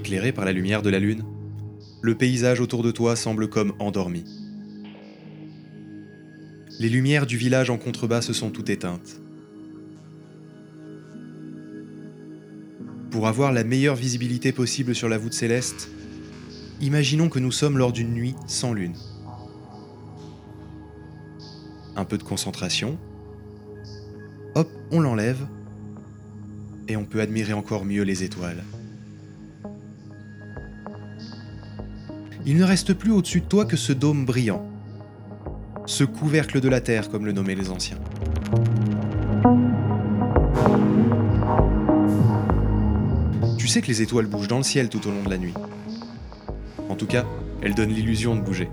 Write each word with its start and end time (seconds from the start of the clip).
Éclairé 0.00 0.32
par 0.32 0.46
la 0.46 0.52
lumière 0.52 0.80
de 0.80 0.88
la 0.88 0.98
lune, 0.98 1.24
le 2.00 2.14
paysage 2.14 2.58
autour 2.60 2.82
de 2.82 2.90
toi 2.90 3.16
semble 3.16 3.50
comme 3.50 3.74
endormi. 3.78 4.24
Les 6.78 6.88
lumières 6.88 7.26
du 7.26 7.36
village 7.36 7.68
en 7.68 7.76
contrebas 7.76 8.22
se 8.22 8.32
sont 8.32 8.48
toutes 8.48 8.70
éteintes. 8.70 9.20
Pour 13.10 13.28
avoir 13.28 13.52
la 13.52 13.62
meilleure 13.62 13.94
visibilité 13.94 14.52
possible 14.52 14.94
sur 14.94 15.10
la 15.10 15.18
voûte 15.18 15.34
céleste, 15.34 15.90
imaginons 16.80 17.28
que 17.28 17.38
nous 17.38 17.52
sommes 17.52 17.76
lors 17.76 17.92
d'une 17.92 18.14
nuit 18.14 18.34
sans 18.46 18.72
lune. 18.72 18.94
Un 21.94 22.06
peu 22.06 22.16
de 22.16 22.22
concentration. 22.22 22.96
Hop, 24.54 24.70
on 24.92 25.00
l'enlève. 25.00 25.46
Et 26.88 26.96
on 26.96 27.04
peut 27.04 27.20
admirer 27.20 27.52
encore 27.52 27.84
mieux 27.84 28.02
les 28.02 28.24
étoiles. 28.24 28.64
Il 32.46 32.56
ne 32.56 32.64
reste 32.64 32.94
plus 32.94 33.12
au-dessus 33.12 33.40
de 33.40 33.46
toi 33.46 33.66
que 33.66 33.76
ce 33.76 33.92
dôme 33.92 34.24
brillant. 34.24 34.64
Ce 35.86 36.04
couvercle 36.04 36.60
de 36.60 36.68
la 36.68 36.80
Terre, 36.80 37.10
comme 37.10 37.26
le 37.26 37.32
nommaient 37.32 37.54
les 37.54 37.70
anciens. 37.70 37.98
Tu 43.58 43.68
sais 43.68 43.82
que 43.82 43.88
les 43.88 44.02
étoiles 44.02 44.26
bougent 44.26 44.48
dans 44.48 44.56
le 44.56 44.62
ciel 44.62 44.88
tout 44.88 45.06
au 45.06 45.10
long 45.10 45.22
de 45.22 45.30
la 45.30 45.38
nuit. 45.38 45.54
En 46.88 46.96
tout 46.96 47.06
cas, 47.06 47.26
elles 47.62 47.74
donnent 47.74 47.92
l'illusion 47.92 48.34
de 48.34 48.40
bouger. 48.40 48.70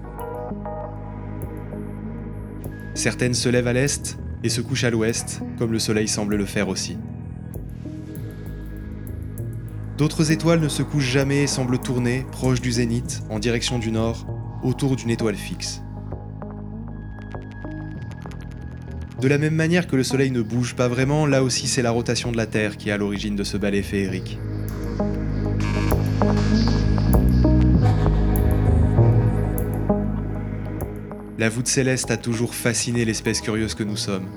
Certaines 2.95 3.33
se 3.33 3.49
lèvent 3.49 3.67
à 3.67 3.73
l'est 3.73 4.17
et 4.43 4.49
se 4.49 4.61
couchent 4.61 4.85
à 4.85 4.89
l'ouest, 4.89 5.41
comme 5.59 5.71
le 5.71 5.79
Soleil 5.79 6.07
semble 6.07 6.35
le 6.35 6.45
faire 6.45 6.69
aussi. 6.69 6.97
D'autres 9.97 10.31
étoiles 10.31 10.59
ne 10.59 10.67
se 10.67 10.83
couchent 10.83 11.11
jamais 11.11 11.43
et 11.43 11.47
semblent 11.47 11.79
tourner, 11.79 12.23
proche 12.31 12.61
du 12.61 12.71
zénith, 12.71 13.23
en 13.31 13.39
direction 13.39 13.79
du 13.79 13.91
nord, 13.91 14.27
autour 14.61 14.95
d'une 14.95 15.09
étoile 15.09 15.35
fixe. 15.35 15.81
De 19.19 19.27
la 19.27 19.39
même 19.39 19.55
manière 19.55 19.87
que 19.87 19.95
le 19.95 20.03
Soleil 20.03 20.29
ne 20.29 20.43
bouge 20.43 20.75
pas 20.75 20.87
vraiment, 20.87 21.25
là 21.25 21.41
aussi 21.41 21.65
c'est 21.67 21.81
la 21.81 21.89
rotation 21.89 22.31
de 22.31 22.37
la 22.37 22.45
Terre 22.45 22.77
qui 22.77 22.89
est 22.89 22.91
à 22.91 22.97
l'origine 22.97 23.35
de 23.35 23.43
ce 23.43 23.57
ballet 23.57 23.81
féerique. 23.81 24.37
La 31.39 31.49
voûte 31.49 31.67
céleste 31.67 32.11
a 32.11 32.17
toujours 32.17 32.53
fasciné 32.53 33.03
l'espèce 33.03 33.41
curieuse 33.41 33.73
que 33.73 33.83
nous 33.83 33.97
sommes. 33.97 34.27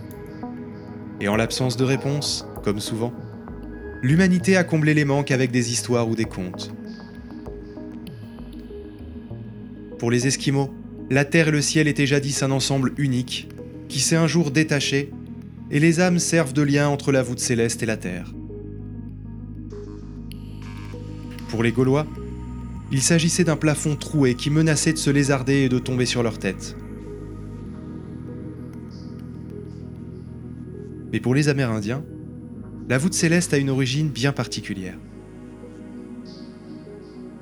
Et 1.21 1.29
en 1.29 1.37
l'absence 1.37 1.77
de 1.77 1.85
réponse, 1.85 2.47
comme 2.63 2.81
souvent, 2.81 3.13
l'humanité 4.03 4.57
a 4.57 4.65
comblé 4.65 4.95
les 4.95 5.05
manques 5.05 5.31
avec 5.31 5.51
des 5.51 5.73
histoires 5.73 6.09
ou 6.09 6.15
des 6.15 6.25
contes. 6.25 6.73
Pour 9.99 10.11
les 10.11 10.27
Esquimaux, 10.27 10.73
la 11.11 11.25
terre 11.25 11.49
et 11.49 11.53
le 11.53 11.61
ciel 11.61 11.89
étaient 11.89 12.07
jadis 12.07 12.43
un 12.43 12.51
ensemble 12.51 12.93
unique, 12.97 13.49
qui 13.89 14.01
s'est 14.01 14.17
un 14.17 14.27
jour 14.27 14.51
détaché, 14.51 15.11
et 15.71 15.81
les 15.81 16.01
âmes 16.01 16.19
servent 16.19 16.53
de 16.53 16.63
lien 16.63 16.89
entre 16.89 17.13
la 17.13 17.23
voûte 17.23 17.39
céleste 17.39 17.83
et 17.83 17.87
la 17.87 17.97
terre. 17.97 18.33
Pour 21.49 21.63
les 21.63 21.73
Gaulois, 21.73 22.07
il 22.93 23.03
s'agissait 23.03 23.45
d'un 23.45 23.57
plafond 23.57 23.97
troué 23.97 24.35
qui 24.35 24.51
menaçait 24.51 24.93
de 24.93 24.99
se 24.99 25.11
lézarder 25.11 25.65
et 25.65 25.69
de 25.69 25.79
tomber 25.79 26.07
sur 26.07 26.23
leur 26.23 26.39
tête. 26.39 26.77
Mais 31.13 31.21
pour 31.21 31.35
les 31.35 31.49
Amérindiens, 31.49 32.05
la 32.91 32.99
voûte 32.99 33.15
céleste 33.15 33.55
a 33.55 33.59
une 33.59 33.71
origine 33.71 34.09
bien 34.09 34.33
particulière. 34.33 34.97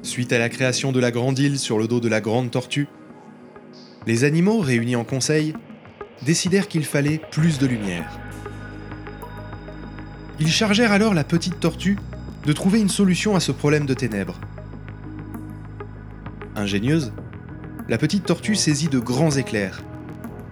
Suite 0.02 0.34
à 0.34 0.38
la 0.38 0.50
création 0.50 0.92
de 0.92 1.00
la 1.00 1.10
Grande 1.10 1.38
Île 1.38 1.58
sur 1.58 1.78
le 1.78 1.88
dos 1.88 2.00
de 2.00 2.08
la 2.08 2.20
Grande 2.20 2.50
Tortue, 2.50 2.86
les 4.06 4.24
animaux, 4.24 4.58
réunis 4.58 4.94
en 4.94 5.04
conseil, 5.04 5.54
décidèrent 6.20 6.68
qu'il 6.68 6.84
fallait 6.84 7.22
plus 7.30 7.58
de 7.58 7.66
lumière. 7.66 8.20
Ils 10.38 10.52
chargèrent 10.52 10.92
alors 10.92 11.14
la 11.14 11.24
petite 11.24 11.58
tortue 11.60 11.96
de 12.44 12.52
trouver 12.52 12.80
une 12.80 12.90
solution 12.90 13.34
à 13.34 13.40
ce 13.40 13.50
problème 13.50 13.86
de 13.86 13.94
ténèbres. 13.94 14.38
Ingénieuse, 16.56 17.14
la 17.88 17.96
petite 17.96 18.26
tortue 18.26 18.54
saisit 18.54 18.88
de 18.88 18.98
grands 18.98 19.30
éclairs, 19.30 19.82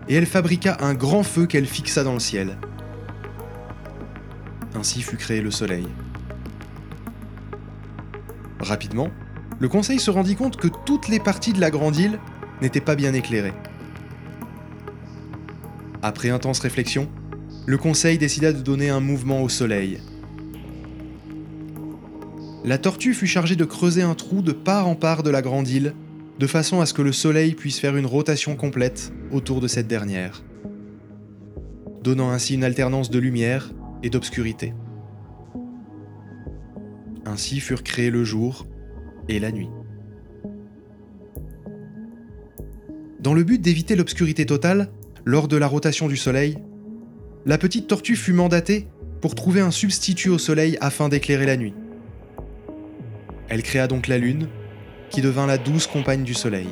et 0.08 0.14
elle 0.14 0.24
fabriqua 0.24 0.78
un 0.80 0.94
grand 0.94 1.22
feu 1.22 1.44
qu'elle 1.44 1.66
fixa 1.66 2.02
dans 2.02 2.14
le 2.14 2.18
ciel. 2.18 2.56
Ainsi 4.76 5.00
fut 5.00 5.16
créé 5.16 5.40
le 5.40 5.50
Soleil. 5.50 5.86
Rapidement, 8.60 9.08
le 9.58 9.68
Conseil 9.68 9.98
se 9.98 10.10
rendit 10.10 10.36
compte 10.36 10.58
que 10.58 10.68
toutes 10.84 11.08
les 11.08 11.18
parties 11.18 11.54
de 11.54 11.60
la 11.60 11.70
Grande 11.70 11.96
Île 11.96 12.18
n'étaient 12.60 12.82
pas 12.82 12.94
bien 12.94 13.14
éclairées. 13.14 13.54
Après 16.02 16.28
intense 16.28 16.58
réflexion, 16.58 17.08
le 17.64 17.78
Conseil 17.78 18.18
décida 18.18 18.52
de 18.52 18.60
donner 18.60 18.90
un 18.90 19.00
mouvement 19.00 19.42
au 19.42 19.48
Soleil. 19.48 19.98
La 22.64 22.76
tortue 22.76 23.14
fut 23.14 23.26
chargée 23.26 23.56
de 23.56 23.64
creuser 23.64 24.02
un 24.02 24.14
trou 24.14 24.42
de 24.42 24.52
part 24.52 24.88
en 24.88 24.94
part 24.94 25.22
de 25.22 25.30
la 25.30 25.40
Grande 25.40 25.68
Île, 25.68 25.94
de 26.38 26.46
façon 26.46 26.82
à 26.82 26.86
ce 26.86 26.92
que 26.92 27.02
le 27.02 27.12
Soleil 27.12 27.54
puisse 27.54 27.78
faire 27.78 27.96
une 27.96 28.04
rotation 28.04 28.56
complète 28.56 29.10
autour 29.32 29.62
de 29.62 29.68
cette 29.68 29.88
dernière, 29.88 30.42
donnant 32.02 32.30
ainsi 32.30 32.54
une 32.54 32.64
alternance 32.64 33.08
de 33.10 33.18
lumière 33.18 33.70
et 34.02 34.10
d'obscurité. 34.10 34.74
Ainsi 37.24 37.60
furent 37.60 37.82
créés 37.82 38.10
le 38.10 38.24
jour 38.24 38.66
et 39.28 39.38
la 39.38 39.50
nuit. 39.50 39.68
Dans 43.20 43.34
le 43.34 43.42
but 43.42 43.60
d'éviter 43.60 43.96
l'obscurité 43.96 44.46
totale, 44.46 44.88
lors 45.24 45.48
de 45.48 45.56
la 45.56 45.66
rotation 45.66 46.06
du 46.06 46.16
Soleil, 46.16 46.58
la 47.44 47.58
petite 47.58 47.88
tortue 47.88 48.14
fut 48.14 48.32
mandatée 48.32 48.86
pour 49.20 49.34
trouver 49.34 49.60
un 49.60 49.72
substitut 49.72 50.28
au 50.28 50.38
Soleil 50.38 50.78
afin 50.80 51.08
d'éclairer 51.08 51.46
la 51.46 51.56
nuit. 51.56 51.74
Elle 53.48 53.62
créa 53.62 53.88
donc 53.88 54.06
la 54.06 54.18
Lune, 54.18 54.48
qui 55.10 55.20
devint 55.20 55.46
la 55.46 55.58
douce 55.58 55.86
compagne 55.86 56.22
du 56.22 56.34
Soleil. 56.34 56.68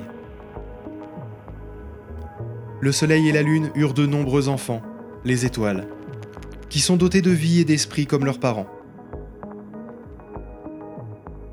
Le 2.81 2.93
Soleil 2.93 3.28
et 3.28 3.32
la 3.32 3.43
Lune 3.43 3.70
eurent 3.75 3.94
de 3.94 4.06
nombreux 4.06 4.49
enfants, 4.49 4.82
les 5.25 5.46
étoiles, 5.46 5.88
qui 6.69 6.81
sont 6.81 6.96
dotés 6.96 7.22
de 7.22 7.31
vie 7.31 7.61
et 7.61 7.64
d'esprit 7.64 8.06
comme 8.06 8.25
leurs 8.25 8.40
parents. 8.40 8.69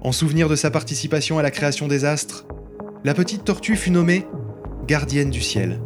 En 0.02 0.12
souvenir 0.12 0.50
de 0.50 0.56
sa 0.56 0.72
participation 0.72 1.38
à 1.38 1.42
la 1.42 1.52
création 1.52 1.88
des 1.88 2.06
astres, 2.06 2.46
la 3.04 3.14
petite 3.14 3.46
tortue 3.46 3.76
fut 3.76 3.92
nommée 3.92 4.26
gardienne 4.88 5.30
du 5.30 5.42
ciel. 5.42 5.80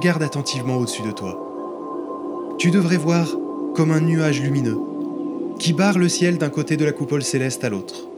Regarde 0.00 0.22
attentivement 0.22 0.78
au-dessus 0.78 1.02
de 1.02 1.10
toi. 1.10 2.56
Tu 2.58 2.70
devrais 2.70 2.96
voir 2.96 3.36
comme 3.74 3.90
un 3.90 4.00
nuage 4.00 4.40
lumineux 4.40 4.80
qui 5.58 5.74
barre 5.74 5.98
le 5.98 6.08
ciel 6.08 6.38
d'un 6.38 6.48
côté 6.48 6.78
de 6.78 6.86
la 6.86 6.92
coupole 6.92 7.22
céleste 7.22 7.64
à 7.64 7.68
l'autre. 7.68 8.08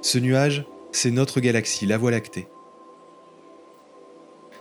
Ce 0.00 0.16
nuage, 0.16 0.64
c'est 0.92 1.10
notre 1.10 1.40
galaxie, 1.40 1.84
la 1.84 1.98
Voie 1.98 2.10
lactée. 2.10 2.48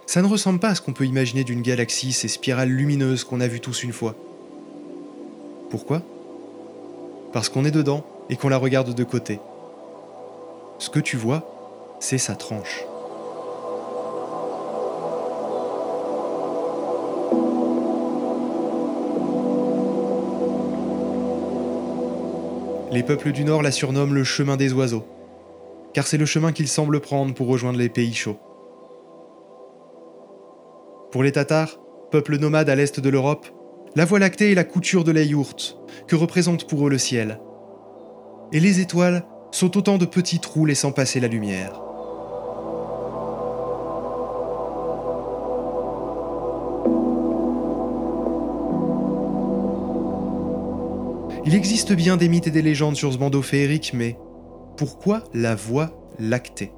Ça 0.05 0.21
ne 0.21 0.27
ressemble 0.27 0.59
pas 0.59 0.67
à 0.67 0.75
ce 0.75 0.81
qu'on 0.81 0.91
peut 0.91 1.05
imaginer 1.05 1.45
d'une 1.45 1.61
galaxie, 1.61 2.11
ces 2.11 2.27
spirales 2.27 2.67
lumineuses 2.67 3.23
qu'on 3.23 3.39
a 3.39 3.47
vues 3.47 3.61
tous 3.61 3.83
une 3.83 3.93
fois. 3.93 4.15
Pourquoi? 5.69 6.01
Parce 7.31 7.47
qu'on 7.47 7.63
est 7.63 7.71
dedans 7.71 8.05
et 8.29 8.35
qu'on 8.35 8.49
la 8.49 8.57
regarde 8.57 8.93
de 8.93 9.03
côté. 9.05 9.39
Ce 10.77 10.89
que 10.89 10.99
tu 10.99 11.15
vois, 11.15 11.97
c'est 12.01 12.17
sa 12.17 12.35
tranche. 12.35 12.83
Les 22.91 23.03
peuples 23.03 23.31
du 23.31 23.43
Nord 23.43 23.61
la 23.61 23.71
surnomment 23.71 24.15
le 24.15 24.23
chemin 24.23 24.57
des 24.57 24.73
oiseaux, 24.73 25.05
car 25.93 26.07
c'est 26.07 26.17
le 26.17 26.25
chemin 26.25 26.51
qu'ils 26.51 26.67
semblent 26.67 26.99
prendre 26.99 27.35
pour 27.35 27.47
rejoindre 27.47 27.77
les 27.77 27.89
pays 27.89 28.15
chauds. 28.15 28.39
Pour 31.11 31.21
les 31.21 31.31
Tatars, 31.31 31.79
peuple 32.09 32.37
nomade 32.37 32.67
à 32.67 32.75
l'est 32.75 32.99
de 32.99 33.09
l'Europe, 33.09 33.45
La 33.95 34.05
Voie 34.05 34.17
lactée 34.17 34.51
est 34.51 34.55
la 34.55 34.63
couture 34.63 35.03
de 35.03 35.11
la 35.11 35.21
yourte 35.21 35.77
que 36.07 36.15
représente 36.15 36.67
pour 36.67 36.87
eux 36.87 36.89
le 36.89 36.97
ciel. 36.97 37.39
Et 38.51 38.59
les 38.59 38.79
étoiles 38.79 39.23
sont 39.51 39.77
autant 39.77 39.99
de 39.99 40.05
petits 40.05 40.39
trous 40.39 40.65
laissant 40.65 40.91
passer 40.91 41.19
la 41.19 41.27
lumière. 41.27 41.88
Il 51.49 51.55
existe 51.55 51.93
bien 51.93 52.15
des 52.15 52.29
mythes 52.29 52.45
et 52.45 52.51
des 52.51 52.61
légendes 52.61 52.95
sur 52.95 53.11
ce 53.11 53.17
bandeau 53.17 53.41
féerique, 53.41 53.93
mais 53.95 54.19
pourquoi 54.77 55.23
la 55.33 55.55
voie 55.55 55.89
lactée? 56.19 56.71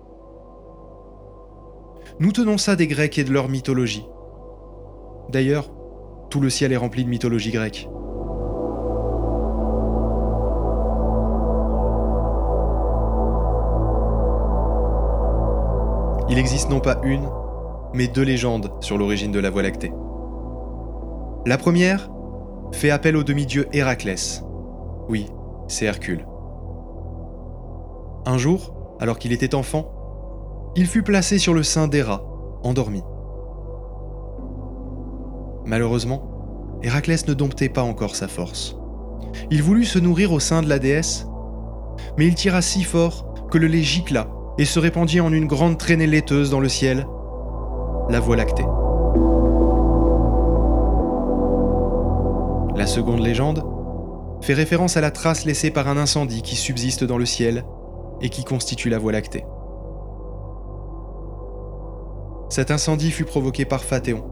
Nous 2.21 2.31
tenons 2.31 2.57
ça 2.57 2.77
des 2.77 2.87
Grecs 2.87 3.17
et 3.17 3.25
de 3.25 3.33
leur 3.33 3.49
mythologie. 3.49 4.05
D'ailleurs, 5.27 5.73
tout 6.29 6.39
le 6.39 6.49
ciel 6.49 6.71
est 6.71 6.77
rempli 6.77 7.03
de 7.03 7.09
mythologie 7.09 7.51
grecque. 7.51 7.89
Il 16.29 16.37
existe 16.37 16.69
non 16.69 16.79
pas 16.79 17.01
une, 17.03 17.27
mais 17.93 18.07
deux 18.07 18.23
légendes 18.23 18.71
sur 18.79 18.97
l'origine 18.97 19.33
de 19.33 19.39
la 19.41 19.49
Voie 19.49 19.63
lactée. 19.63 19.91
La 21.45 21.57
première 21.57 22.09
fait 22.71 22.89
appel 22.89 23.17
au 23.17 23.25
demi-dieu 23.25 23.67
Héraclès. 23.73 24.45
Oui, 25.11 25.27
c'est 25.67 25.83
Hercule. 25.83 26.25
Un 28.25 28.37
jour, 28.37 28.95
alors 29.01 29.19
qu'il 29.19 29.33
était 29.33 29.55
enfant, 29.55 29.91
il 30.77 30.87
fut 30.87 31.03
placé 31.03 31.37
sur 31.37 31.53
le 31.53 31.63
sein 31.63 31.89
d'Héra, 31.89 32.23
endormi. 32.63 33.03
Malheureusement, 35.65 36.79
Héraclès 36.81 37.27
ne 37.27 37.33
domptait 37.33 37.67
pas 37.67 37.83
encore 37.83 38.15
sa 38.15 38.29
force. 38.29 38.77
Il 39.49 39.61
voulut 39.61 39.83
se 39.83 39.99
nourrir 39.99 40.31
au 40.31 40.39
sein 40.39 40.61
de 40.61 40.69
la 40.69 40.79
déesse, 40.79 41.27
mais 42.17 42.25
il 42.25 42.35
tira 42.35 42.61
si 42.61 42.83
fort 42.83 43.33
que 43.51 43.57
le 43.57 43.67
lait 43.67 43.83
gicla 43.83 44.29
et 44.57 44.63
se 44.63 44.79
répandit 44.79 45.19
en 45.19 45.33
une 45.33 45.45
grande 45.45 45.77
traînée 45.77 46.07
laiteuse 46.07 46.51
dans 46.51 46.61
le 46.61 46.69
ciel, 46.69 47.05
la 48.07 48.21
Voie 48.21 48.37
lactée. 48.37 48.63
La 52.77 52.87
seconde 52.87 53.19
légende 53.19 53.70
fait 54.41 54.53
référence 54.53 54.97
à 54.97 55.01
la 55.01 55.11
trace 55.11 55.45
laissée 55.45 55.71
par 55.71 55.87
un 55.87 55.97
incendie 55.97 56.41
qui 56.41 56.55
subsiste 56.55 57.03
dans 57.03 57.17
le 57.17 57.25
ciel 57.25 57.63
et 58.21 58.29
qui 58.29 58.43
constitue 58.43 58.89
la 58.89 58.99
Voie 58.99 59.11
lactée. 59.11 59.45
Cet 62.49 62.71
incendie 62.71 63.11
fut 63.11 63.25
provoqué 63.25 63.65
par 63.65 63.83
Phatéon, 63.83 64.25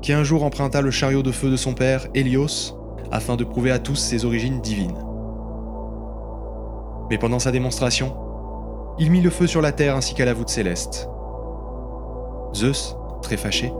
qui 0.00 0.12
un 0.12 0.22
jour 0.22 0.44
emprunta 0.44 0.80
le 0.80 0.90
chariot 0.90 1.22
de 1.22 1.32
feu 1.32 1.50
de 1.50 1.56
son 1.56 1.74
père, 1.74 2.06
Hélios, 2.14 2.78
afin 3.10 3.36
de 3.36 3.44
prouver 3.44 3.70
à 3.70 3.78
tous 3.78 3.96
ses 3.96 4.24
origines 4.24 4.60
divines. 4.60 4.96
Mais 7.10 7.18
pendant 7.18 7.38
sa 7.38 7.52
démonstration, 7.52 8.16
il 8.98 9.10
mit 9.10 9.20
le 9.20 9.30
feu 9.30 9.46
sur 9.46 9.60
la 9.60 9.72
terre 9.72 9.96
ainsi 9.96 10.14
qu'à 10.14 10.24
la 10.24 10.34
voûte 10.34 10.48
céleste. 10.48 11.08
Zeus, 12.54 12.96
très 13.22 13.36
fâché, 13.36 13.72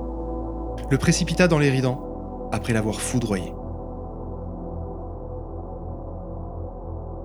le 0.91 0.99
précipita 0.99 1.49
dans 1.49 1.59
l'Éridan 1.59 2.49
après 2.53 2.73
l'avoir 2.73 3.01
foudroyé. 3.01 3.53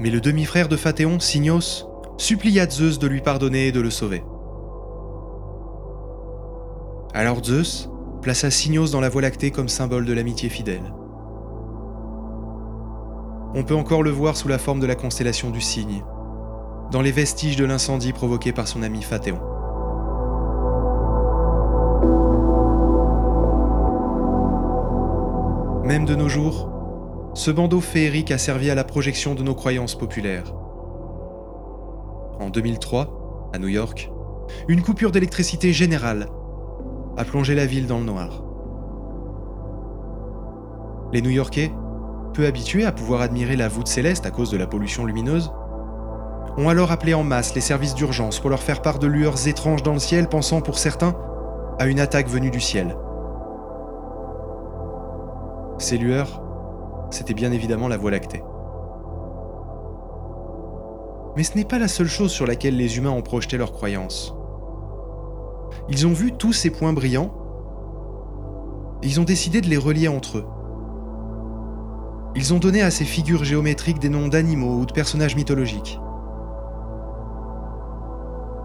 Mais 0.02 0.10
le 0.10 0.20
demi-frère 0.20 0.68
de 0.68 0.78
Phatéon, 0.78 1.20
Signos, 1.20 1.86
supplia 2.18 2.68
Zeus 2.68 2.98
de 2.98 3.06
lui 3.06 3.22
pardonner 3.22 3.68
et 3.68 3.72
de 3.72 3.82
le 3.82 3.92
sauver. 3.92 4.24
Alors 7.14 7.44
Zeus 7.44 7.88
plaça 8.24 8.50
Signos 8.50 8.90
dans 8.90 9.00
la 9.00 9.10
Voie 9.10 9.22
lactée 9.22 9.52
comme 9.52 9.70
symbole 9.70 10.06
de 10.06 10.14
l'amitié 10.14 10.50
fidèle. 10.50 10.92
On 13.54 13.64
peut 13.64 13.76
encore 13.76 14.02
le 14.02 14.10
voir 14.10 14.38
sous 14.38 14.48
la 14.48 14.58
forme 14.58 14.80
de 14.80 14.88
la 14.88 14.96
constellation 14.96 15.52
du 15.52 15.62
Cygne, 15.62 16.04
dans 16.92 17.04
les 17.04 17.12
vestiges 17.12 17.56
de 17.56 17.66
l'incendie 17.66 18.12
provoqué 18.12 18.54
par 18.54 18.68
son 18.68 18.82
ami 18.82 19.04
Phatéon. 19.04 19.40
Même 25.84 26.06
de 26.06 26.16
nos 26.16 26.30
jours, 26.30 26.81
ce 27.34 27.50
bandeau 27.50 27.80
féerique 27.80 28.32
a 28.32 28.38
servi 28.38 28.70
à 28.70 28.76
la 28.76 28.84
projection 28.84 29.36
de 29.36 29.44
nos 29.44 29.56
croyances 29.56 29.98
populaires. 29.98 30.54
En 32.40 32.50
2003, 32.50 33.52
à 33.54 33.60
New 33.60 33.70
York, 33.70 34.12
une 34.68 34.82
coupure 34.82 35.12
d'électricité 35.12 35.72
générale 35.72 36.28
a 37.18 37.24
plongé 37.24 37.56
la 37.56 37.66
ville 37.66 37.88
dans 37.88 38.00
le 38.00 38.06
noir. 38.06 38.44
Les 41.14 41.22
New-Yorkais, 41.22 41.72
peu 42.34 42.46
habitués 42.46 42.86
à 42.86 42.92
pouvoir 42.92 43.22
admirer 43.22 43.56
la 43.56 43.70
voûte 43.70 43.88
céleste 43.88 44.26
à 44.26 44.32
cause 44.32 44.52
de 44.52 44.58
la 44.58 44.68
pollution 44.68 45.06
lumineuse, 45.06 45.52
ont 46.58 46.68
alors 46.68 46.92
appelé 46.92 47.14
en 47.14 47.24
masse 47.24 47.56
les 47.56 47.62
services 47.62 47.96
d'urgence 47.96 48.40
pour 48.40 48.50
leur 48.50 48.62
faire 48.62 48.82
part 48.82 49.00
de 49.00 49.08
lueurs 49.08 49.48
étranges 49.48 49.84
dans 49.84 49.94
le 49.94 50.00
ciel, 50.00 50.28
pensant 50.28 50.62
pour 50.62 50.78
certains 50.78 51.16
à 51.80 51.88
une 51.88 52.00
attaque 52.00 52.28
venue 52.28 52.52
du 52.52 52.60
ciel. 52.60 52.98
Ces 55.78 55.98
lueurs 55.98 56.42
c'était 57.14 57.34
bien 57.34 57.52
évidemment 57.52 57.88
la 57.88 57.98
Voie 57.98 58.12
lactée. 58.12 58.44
Mais 61.36 61.44
ce 61.44 61.56
n'est 61.56 61.66
pas 61.66 61.80
la 61.80 61.88
seule 61.88 62.08
chose 62.08 62.32
sur 62.32 62.46
laquelle 62.46 62.76
les 62.76 62.98
humains 62.98 63.12
ont 63.12 63.22
projeté 63.22 63.58
leurs 63.58 63.72
croyances. 63.72 64.36
Ils 65.90 66.06
ont 66.06 66.14
vu 66.14 66.34
tous 66.34 66.54
ces 66.54 66.70
points 66.70 66.94
brillants 66.94 67.32
ils 69.04 69.20
ont 69.20 69.24
décidé 69.24 69.62
de 69.62 69.68
les 69.68 69.78
relier 69.78 70.08
entre 70.08 70.40
eux. 70.40 70.46
Ils 72.36 72.54
ont 72.54 72.60
donné 72.60 72.82
à 72.82 72.92
ces 72.92 73.04
figures 73.04 73.44
géométriques 73.44 74.00
des 74.00 74.10
noms 74.10 74.28
d'animaux 74.28 74.78
ou 74.78 74.86
de 74.86 74.94
personnages 74.94 75.36
mythologiques. 75.36 76.00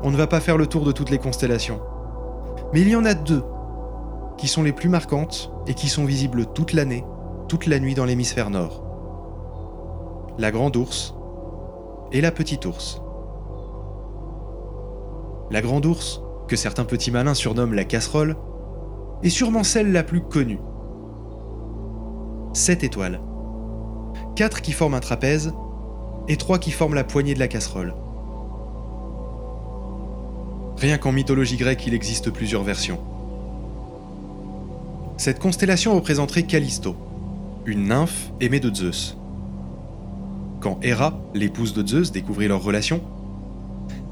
On 0.03 0.11
ne 0.11 0.17
va 0.17 0.27
pas 0.27 0.41
faire 0.41 0.59
le 0.59 0.67
tour 0.67 0.85
de 0.85 0.93
toutes 0.93 1.11
les 1.11 1.19
constellations, 1.19 1.81
mais 2.73 2.83
il 2.83 2.89
y 2.89 2.97
en 2.97 3.05
a 3.05 3.15
deux 3.15 3.43
qui 4.37 4.47
sont 4.47 4.63
les 4.63 4.73
plus 4.73 4.91
marquantes 4.91 5.51
et 5.67 5.73
qui 5.73 5.89
sont 5.89 6.05
visibles 6.05 6.47
toute 6.47 6.75
l'année 6.75 7.05
toute 7.49 7.67
la 7.67 7.79
nuit 7.79 7.95
dans 7.95 8.05
l'hémisphère 8.05 8.51
nord. 8.51 8.83
La 10.39 10.51
grande 10.51 10.77
ours 10.77 11.15
et 12.13 12.21
la 12.21 12.33
petite 12.33 12.67
ours. 12.67 13.01
La 15.51 15.63
grande 15.63 15.87
ours, 15.87 16.21
que 16.49 16.57
certains 16.57 16.85
petits 16.85 17.11
malins 17.11 17.35
surnomment 17.35 17.75
la 17.75 17.85
casserole, 17.85 18.37
est 19.23 19.31
sûrement 19.31 19.63
celle 19.65 19.93
la 19.93 20.03
plus 20.03 20.23
connue. 20.23 20.61
Sept 22.53 22.83
étoiles. 22.85 23.21
Quatre 24.35 24.61
qui 24.61 24.73
forment 24.73 24.95
un 24.95 25.01
trapèze 25.01 25.55
et 26.29 26.37
trois 26.37 26.59
qui 26.59 26.73
forment 26.73 26.95
la 26.95 27.05
poignée 27.05 27.35
de 27.35 27.39
la 27.39 27.49
casserole. 27.49 27.95
Rien 30.77 30.99
qu'en 30.99 31.13
mythologie 31.13 31.57
grecque, 31.57 31.87
il 31.87 31.95
existe 31.95 32.31
plusieurs 32.31 32.63
versions. 32.63 32.99
Cette 35.17 35.39
constellation 35.39 35.95
représenterait 35.95 36.43
Callisto, 36.43 36.97
une 37.67 37.89
nymphe 37.89 38.33
aimée 38.41 38.61
de 38.61 38.73
Zeus. 38.73 39.19
Quand 40.61 40.79
Héra, 40.83 41.21
l'épouse 41.35 41.75
de 41.75 41.87
Zeus, 41.87 42.13
découvrit 42.13 42.49
leur 42.49 42.63
relation, 42.63 43.03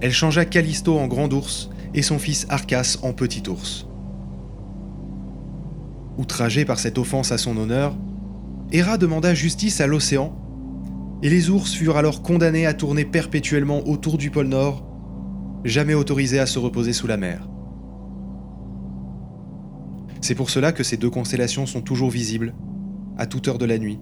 elle 0.00 0.12
changea 0.12 0.44
Callisto 0.44 0.98
en 0.98 1.06
grand 1.06 1.32
ours 1.32 1.70
et 1.94 2.02
son 2.02 2.18
fils 2.18 2.46
Arcas 2.48 2.98
en 3.02 3.12
petit 3.12 3.48
ours. 3.48 3.86
Outragé 6.18 6.64
par 6.64 6.78
cette 6.78 6.98
offense 6.98 7.32
à 7.32 7.38
son 7.38 7.56
honneur, 7.56 7.96
Héra 8.72 8.98
demanda 8.98 9.34
justice 9.34 9.80
à 9.80 9.86
l'océan, 9.86 10.36
et 11.22 11.30
les 11.30 11.48
ours 11.48 11.72
furent 11.72 11.96
alors 11.96 12.22
condamnés 12.22 12.66
à 12.66 12.74
tourner 12.74 13.04
perpétuellement 13.04 13.86
autour 13.86 14.18
du 14.18 14.30
pôle 14.30 14.48
Nord, 14.48 14.84
jamais 15.64 15.94
autorisés 15.94 16.40
à 16.40 16.46
se 16.46 16.58
reposer 16.58 16.92
sous 16.92 17.06
la 17.06 17.16
mer. 17.16 17.48
C'est 20.20 20.34
pour 20.34 20.50
cela 20.50 20.72
que 20.72 20.82
ces 20.82 20.96
deux 20.96 21.10
constellations 21.10 21.66
sont 21.66 21.82
toujours 21.82 22.10
visibles 22.10 22.54
à 23.18 23.26
toute 23.26 23.48
heure 23.48 23.58
de 23.58 23.64
la 23.64 23.78
nuit, 23.78 23.98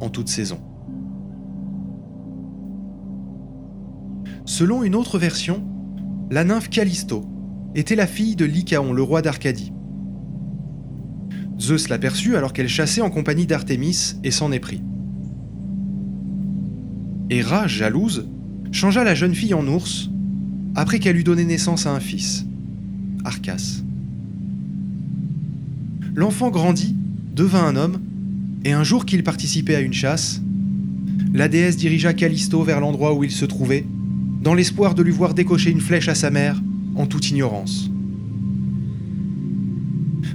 en 0.00 0.08
toute 0.08 0.28
saison. 0.28 0.58
Selon 4.44 4.82
une 4.82 4.94
autre 4.94 5.18
version, 5.18 5.62
la 6.30 6.44
nymphe 6.44 6.70
Callisto 6.70 7.24
était 7.74 7.96
la 7.96 8.06
fille 8.06 8.36
de 8.36 8.44
Lycaon, 8.44 8.92
le 8.92 9.02
roi 9.02 9.22
d'Arcadie. 9.22 9.72
Zeus 11.60 11.88
l'aperçut 11.88 12.36
alors 12.36 12.52
qu'elle 12.52 12.68
chassait 12.68 13.02
en 13.02 13.10
compagnie 13.10 13.46
d'Artémis 13.46 14.16
et 14.24 14.30
s'en 14.30 14.50
pris. 14.58 14.82
Héra, 17.30 17.66
jalouse, 17.66 18.26
changea 18.72 19.04
la 19.04 19.14
jeune 19.14 19.34
fille 19.34 19.54
en 19.54 19.66
ours 19.66 20.10
après 20.74 20.98
qu'elle 20.98 21.16
eut 21.16 21.24
donné 21.24 21.44
naissance 21.44 21.86
à 21.86 21.92
un 21.92 22.00
fils, 22.00 22.46
Arcas. 23.24 23.82
L'enfant 26.14 26.50
grandit, 26.50 26.96
devint 27.34 27.64
un 27.64 27.76
homme 27.76 28.00
et 28.64 28.72
un 28.72 28.84
jour 28.84 29.06
qu'il 29.06 29.22
participait 29.22 29.74
à 29.74 29.80
une 29.80 29.92
chasse, 29.92 30.40
la 31.32 31.48
déesse 31.48 31.76
dirigea 31.76 32.14
Callisto 32.14 32.62
vers 32.62 32.80
l'endroit 32.80 33.14
où 33.14 33.24
il 33.24 33.30
se 33.30 33.44
trouvait, 33.44 33.84
dans 34.42 34.54
l'espoir 34.54 34.94
de 34.94 35.02
lui 35.02 35.12
voir 35.12 35.34
décocher 35.34 35.70
une 35.70 35.80
flèche 35.80 36.08
à 36.08 36.14
sa 36.14 36.30
mère, 36.30 36.60
en 36.94 37.06
toute 37.06 37.30
ignorance. 37.30 37.90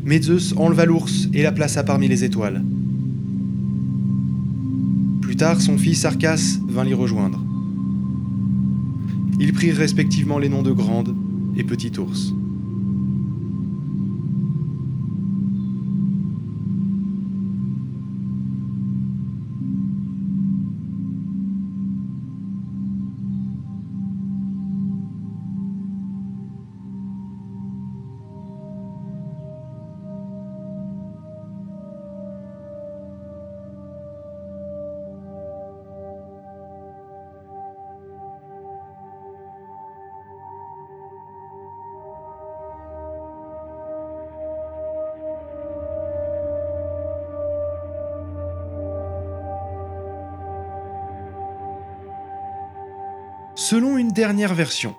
Mais 0.06 0.22
enleva 0.56 0.86
l'ours 0.86 1.30
et 1.34 1.44
la 1.44 1.52
plaça 1.52 1.84
parmi 1.84 2.08
les 2.08 2.24
étoiles. 2.24 2.64
Plus 5.22 5.36
tard, 5.36 5.62
son 5.62 5.78
fils 5.78 6.06
Arcas 6.06 6.60
vint 6.68 6.84
l'y 6.84 6.94
rejoindre. 6.94 7.44
Ils 9.40 9.54
prirent 9.54 9.78
respectivement 9.78 10.40
les 10.40 10.50
noms 10.50 10.64
de 10.64 10.72
Grande 10.72 11.16
et 11.56 11.64
Petit 11.64 11.92
Ours. 11.98 12.34
Selon 53.74 53.98
une 53.98 54.12
dernière 54.12 54.54
version, 54.54 54.96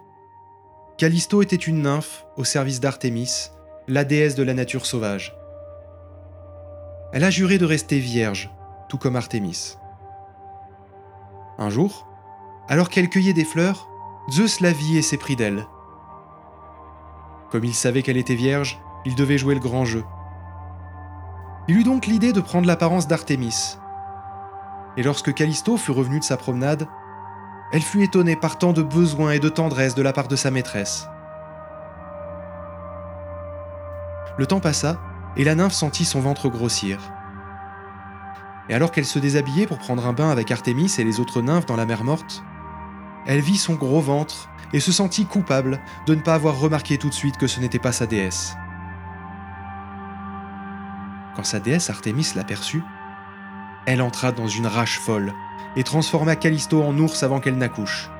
Callisto 0.98 1.42
était 1.42 1.54
une 1.54 1.82
nymphe 1.82 2.26
au 2.36 2.42
service 2.42 2.80
d'Artémis, 2.80 3.52
la 3.86 4.02
déesse 4.02 4.34
de 4.34 4.42
la 4.42 4.52
nature 4.52 4.84
sauvage. 4.84 5.32
Elle 7.12 7.22
a 7.22 7.30
juré 7.30 7.58
de 7.58 7.66
rester 7.66 8.00
vierge, 8.00 8.50
tout 8.88 8.98
comme 8.98 9.14
Artémis. 9.14 9.76
Un 11.56 11.70
jour, 11.70 12.08
alors 12.68 12.88
qu'elle 12.88 13.08
cueillait 13.08 13.32
des 13.32 13.44
fleurs, 13.44 13.88
Zeus 14.28 14.58
la 14.58 14.72
vit 14.72 14.98
et 14.98 15.02
s'est 15.02 15.18
pris 15.18 15.36
d'elle. 15.36 15.68
Comme 17.52 17.62
il 17.62 17.74
savait 17.74 18.02
qu'elle 18.02 18.16
était 18.16 18.34
vierge, 18.34 18.80
il 19.04 19.14
devait 19.14 19.38
jouer 19.38 19.54
le 19.54 19.60
grand 19.60 19.84
jeu. 19.84 20.02
Il 21.68 21.78
eut 21.78 21.84
donc 21.84 22.06
l'idée 22.06 22.32
de 22.32 22.40
prendre 22.40 22.66
l'apparence 22.66 23.06
d'Artémis. 23.06 23.78
Et 24.96 25.04
lorsque 25.04 25.32
Callisto 25.32 25.76
fut 25.76 25.92
revenu 25.92 26.18
de 26.18 26.24
sa 26.24 26.36
promenade, 26.36 26.88
elle 27.72 27.82
fut 27.82 28.02
étonnée 28.02 28.36
par 28.36 28.58
tant 28.58 28.72
de 28.72 28.82
besoins 28.82 29.32
et 29.32 29.40
de 29.40 29.48
tendresse 29.48 29.94
de 29.94 30.02
la 30.02 30.12
part 30.12 30.28
de 30.28 30.36
sa 30.36 30.50
maîtresse. 30.50 31.08
Le 34.36 34.46
temps 34.46 34.60
passa, 34.60 34.98
et 35.36 35.44
la 35.44 35.54
nymphe 35.54 35.72
sentit 35.72 36.04
son 36.04 36.20
ventre 36.20 36.48
grossir. 36.48 36.98
Et 38.68 38.74
alors 38.74 38.92
qu'elle 38.92 39.04
se 39.04 39.18
déshabillait 39.18 39.66
pour 39.66 39.78
prendre 39.78 40.06
un 40.06 40.12
bain 40.12 40.30
avec 40.30 40.50
Artémis 40.50 40.92
et 40.98 41.04
les 41.04 41.20
autres 41.20 41.42
nymphes 41.42 41.66
dans 41.66 41.76
la 41.76 41.86
mer 41.86 42.04
morte, 42.04 42.42
elle 43.26 43.40
vit 43.40 43.58
son 43.58 43.74
gros 43.74 44.00
ventre 44.00 44.48
et 44.72 44.80
se 44.80 44.92
sentit 44.92 45.26
coupable 45.26 45.80
de 46.06 46.14
ne 46.14 46.20
pas 46.20 46.34
avoir 46.34 46.58
remarqué 46.58 46.98
tout 46.98 47.08
de 47.08 47.14
suite 47.14 47.36
que 47.36 47.46
ce 47.46 47.60
n'était 47.60 47.78
pas 47.78 47.92
sa 47.92 48.06
déesse. 48.06 48.56
Quand 51.36 51.44
sa 51.44 51.60
déesse 51.60 51.90
Artémis 51.90 52.32
l'aperçut, 52.34 52.82
elle 53.86 54.00
entra 54.00 54.32
dans 54.32 54.48
une 54.48 54.66
rage 54.66 54.98
folle 54.98 55.34
et 55.76 55.82
transforma 55.82 56.36
Callisto 56.36 56.82
en 56.82 56.96
ours 56.98 57.22
avant 57.22 57.40
qu'elle 57.40 57.56
n'accouche. 57.56 58.10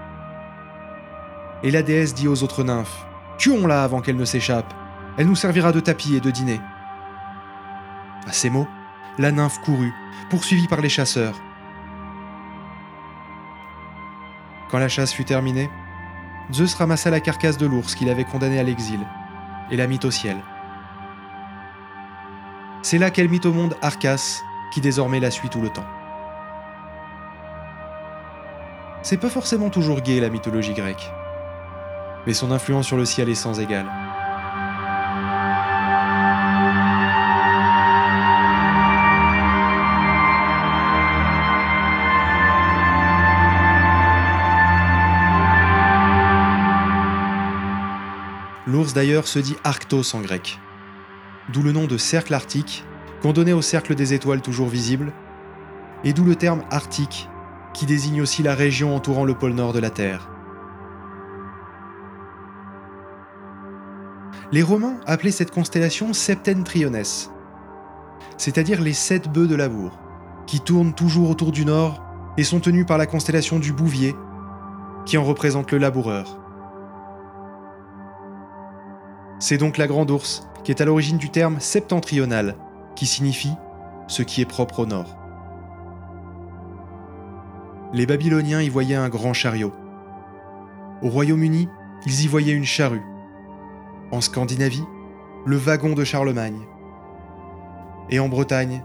Et 1.63 1.71
la 1.71 1.83
déesse 1.83 2.15
dit 2.15 2.29
aux 2.29 2.43
autres 2.43 2.65
nymphes 2.65 3.07
Tuons-la 3.39 3.83
avant 3.83 4.01
qu'elle 4.01 4.17
ne 4.17 4.25
s'échappe. 4.25 4.73
Elle 5.17 5.27
nous 5.27 5.37
servira 5.37 5.73
de 5.73 5.81
tapis 5.81 6.15
et 6.15 6.21
de 6.21 6.31
dîner. 6.31 6.61
À 8.27 8.33
ces 8.33 8.51
mots, 8.51 8.69
la 9.19 9.33
nymphe 9.33 9.61
courut, 9.61 9.93
poursuivie 10.31 10.69
par 10.69 10.81
les 10.81 10.89
chasseurs. 10.89 11.35
Quand 14.71 14.79
la 14.79 14.89
chasse 14.89 15.13
fut 15.13 15.25
terminée, 15.25 15.71
Zeus 16.53 16.75
ramassa 16.75 17.11
la 17.11 17.21
carcasse 17.21 17.59
de 17.59 17.67
l'ours 17.67 17.95
qu'il 17.95 18.09
avait 18.09 18.25
condamné 18.25 18.59
à 18.59 18.63
l'exil 18.63 19.01
et 19.71 19.77
la 19.77 19.87
mit 19.87 20.01
au 20.05 20.11
ciel. 20.11 20.37
C'est 22.83 22.99
là 22.99 23.11
qu'elle 23.11 23.29
mit 23.29 23.41
au 23.45 23.53
monde 23.53 23.77
Arcas, 23.81 24.43
qui 24.73 24.81
désormais 24.81 25.21
la 25.21 25.31
suit 25.31 25.49
tout 25.49 25.61
le 25.61 25.71
temps. 25.71 25.87
C'est 29.05 29.19
pas 29.19 29.29
forcément 29.29 29.69
toujours 29.69 30.01
gai 30.01 30.19
la 30.19 30.31
mythologie 30.31 30.73
grecque, 30.73 31.13
mais 32.27 32.33
son 32.33 32.51
influence 32.51 32.87
sur 32.87 32.97
le 32.97 33.05
ciel 33.05 33.29
est 33.29 33.35
sans 33.35 33.61
égale. 33.61 33.85
L'ours 48.67 48.95
d'ailleurs 48.95 49.29
se 49.29 49.39
dit 49.39 49.57
Arctos 49.65 50.17
en 50.17 50.23
grec, 50.23 50.59
d'où 51.51 51.63
le 51.63 51.73
nom 51.73 51.87
de 51.87 51.99
cercle 51.99 52.33
arctique 52.33 52.85
qu'on 53.21 53.35
donnait 53.35 53.53
au 53.53 53.61
cercle 53.61 53.95
des 53.95 54.15
étoiles 54.15 54.41
toujours 54.41 54.69
visibles, 54.69 55.13
et 56.05 56.15
d'où 56.15 56.25
le 56.25 56.37
terme 56.37 56.63
arctique 56.71 57.29
qui 57.75 57.85
désigne 57.85 58.23
aussi 58.23 58.43
la 58.43 58.55
région 58.55 58.95
entourant 58.97 59.25
le 59.25 59.35
pôle 59.35 59.53
nord 59.53 59.73
de 59.73 59.81
la 59.81 59.91
Terre. 59.91 60.31
Les 64.53 64.63
Romains 64.63 64.97
appelaient 65.07 65.33
cette 65.33 65.51
constellation 65.51 66.13
Septentriones, 66.13 67.03
c'est-à-dire 68.39 68.81
les 68.81 68.93
sept 68.93 69.29
bœufs 69.29 69.49
de 69.49 69.57
labour, 69.57 69.99
qui 70.47 70.61
tournent 70.61 70.95
toujours 70.95 71.29
autour 71.29 71.51
du 71.51 71.65
nord 71.65 72.03
et 72.39 72.45
sont 72.45 72.61
tenus 72.61 72.87
par 72.87 72.97
la 72.97 73.07
constellation 73.07 73.59
du 73.59 73.73
Bouvier, 73.73 74.15
qui 75.05 75.19
en 75.19 75.25
représente 75.25 75.73
le 75.73 75.79
laboureur. 75.79 76.39
C'est 79.41 79.59
donc 79.59 79.77
la 79.77 79.87
Grande 79.89 80.11
Ourse 80.11 80.49
qui 80.63 80.71
est 80.71 80.81
à 80.81 80.87
l'origine 80.87 81.19
du 81.19 81.29
terme 81.29 81.61
septentrional, 81.61 82.57
qui 82.97 83.07
signifie 83.07 83.53
ce 84.07 84.23
qui 84.23 84.41
est 84.41 84.47
propre 84.47 84.81
au 84.81 84.87
nord 84.87 85.24
les 87.93 88.07
Babyloniens 88.07 88.63
y 88.63 88.69
voyaient 88.69 88.95
un 88.95 89.09
grand 89.09 89.33
chariot. 89.33 89.73
Au 91.03 91.09
Royaume-Uni, 91.09 91.69
ils 92.07 92.25
y 92.25 92.29
voyaient 92.29 92.53
une 92.53 92.65
charrue. 92.65 93.03
En 94.11 94.21
Scandinavie, 94.21 94.85
le 95.47 95.57
wagon 95.57 95.95
de 95.95 96.05
Charlemagne. 96.05 96.67
Et 98.11 98.19
en 98.19 98.29
Bretagne, 98.29 98.83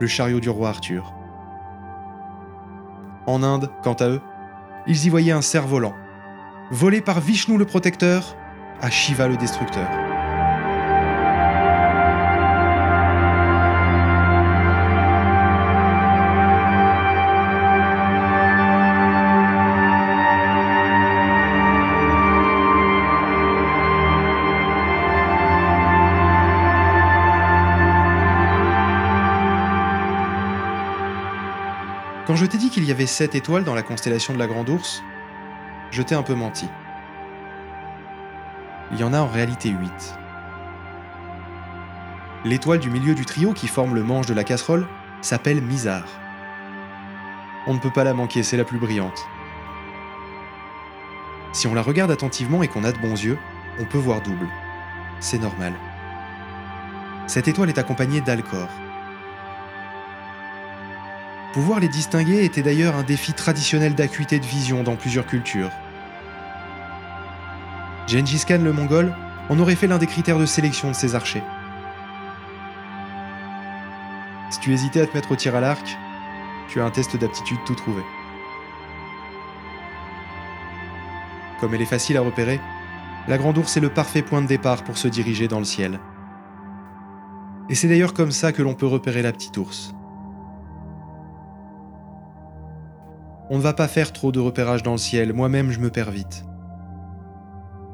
le 0.00 0.06
chariot 0.06 0.40
du 0.40 0.50
roi 0.50 0.68
Arthur. 0.68 1.14
En 3.26 3.42
Inde, 3.42 3.70
quant 3.82 3.94
à 3.94 4.08
eux, 4.08 4.20
ils 4.86 5.06
y 5.06 5.08
voyaient 5.10 5.32
un 5.32 5.42
cerf-volant, 5.42 5.94
volé 6.70 7.00
par 7.00 7.20
Vishnu 7.20 7.58
le 7.58 7.66
protecteur 7.66 8.36
à 8.80 8.90
Shiva 8.90 9.28
le 9.28 9.36
destructeur. 9.36 10.07
Je 32.38 32.46
t'ai 32.46 32.56
dit 32.56 32.70
qu'il 32.70 32.84
y 32.84 32.92
avait 32.92 33.06
7 33.06 33.34
étoiles 33.34 33.64
dans 33.64 33.74
la 33.74 33.82
constellation 33.82 34.32
de 34.32 34.38
la 34.38 34.46
Grande 34.46 34.68
Ourse, 34.68 35.02
je 35.90 36.02
t'ai 36.02 36.14
un 36.14 36.22
peu 36.22 36.34
menti. 36.34 36.68
Il 38.92 39.00
y 39.00 39.02
en 39.02 39.12
a 39.12 39.18
en 39.18 39.26
réalité 39.26 39.70
8. 39.70 39.90
L'étoile 42.44 42.78
du 42.78 42.90
milieu 42.90 43.16
du 43.16 43.26
trio 43.26 43.52
qui 43.52 43.66
forme 43.66 43.96
le 43.96 44.04
manche 44.04 44.26
de 44.26 44.34
la 44.34 44.44
casserole 44.44 44.86
s'appelle 45.20 45.60
Mizar. 45.60 46.04
On 47.66 47.74
ne 47.74 47.80
peut 47.80 47.90
pas 47.90 48.04
la 48.04 48.14
manquer, 48.14 48.44
c'est 48.44 48.56
la 48.56 48.62
plus 48.62 48.78
brillante. 48.78 49.26
Si 51.52 51.66
on 51.66 51.74
la 51.74 51.82
regarde 51.82 52.12
attentivement 52.12 52.62
et 52.62 52.68
qu'on 52.68 52.84
a 52.84 52.92
de 52.92 52.98
bons 52.98 53.20
yeux, 53.20 53.38
on 53.80 53.84
peut 53.84 53.98
voir 53.98 54.20
double. 54.20 54.46
C'est 55.18 55.42
normal. 55.42 55.72
Cette 57.26 57.48
étoile 57.48 57.70
est 57.70 57.78
accompagnée 57.78 58.20
d'Alcor, 58.20 58.68
Pouvoir 61.52 61.80
les 61.80 61.88
distinguer 61.88 62.44
était 62.44 62.62
d'ailleurs 62.62 62.96
un 62.96 63.02
défi 63.02 63.32
traditionnel 63.32 63.94
d'acuité 63.94 64.38
de 64.38 64.44
vision 64.44 64.82
dans 64.82 64.96
plusieurs 64.96 65.26
cultures. 65.26 65.70
Gengis 68.06 68.44
Khan 68.46 68.60
le 68.62 68.72
Mongol 68.72 69.14
en 69.48 69.58
aurait 69.58 69.74
fait 69.74 69.86
l'un 69.86 69.98
des 69.98 70.06
critères 70.06 70.38
de 70.38 70.44
sélection 70.44 70.90
de 70.90 70.94
ses 70.94 71.14
archers. 71.14 71.42
Si 74.50 74.60
tu 74.60 74.72
hésitais 74.72 75.00
à 75.00 75.06
te 75.06 75.14
mettre 75.14 75.32
au 75.32 75.36
tir 75.36 75.54
à 75.54 75.60
l'arc, 75.60 75.96
tu 76.68 76.80
as 76.80 76.84
un 76.84 76.90
test 76.90 77.16
d'aptitude 77.16 77.58
tout 77.64 77.74
trouvé. 77.74 78.02
Comme 81.60 81.74
elle 81.74 81.82
est 81.82 81.86
facile 81.86 82.18
à 82.18 82.20
repérer, 82.20 82.60
la 83.26 83.38
grande 83.38 83.56
ours 83.56 83.74
est 83.76 83.80
le 83.80 83.90
parfait 83.90 84.22
point 84.22 84.42
de 84.42 84.46
départ 84.46 84.84
pour 84.84 84.98
se 84.98 85.08
diriger 85.08 85.48
dans 85.48 85.58
le 85.58 85.64
ciel. 85.64 85.98
Et 87.70 87.74
c'est 87.74 87.88
d'ailleurs 87.88 88.14
comme 88.14 88.32
ça 88.32 88.52
que 88.52 88.62
l'on 88.62 88.74
peut 88.74 88.86
repérer 88.86 89.22
la 89.22 89.32
petite 89.32 89.56
ours. 89.56 89.94
On 93.50 93.56
ne 93.56 93.62
va 93.62 93.72
pas 93.72 93.88
faire 93.88 94.12
trop 94.12 94.32
de 94.32 94.40
repérage 94.40 94.82
dans 94.82 94.92
le 94.92 94.98
ciel, 94.98 95.32
moi-même 95.32 95.70
je 95.70 95.80
me 95.80 95.90
perds 95.90 96.10
vite. 96.10 96.44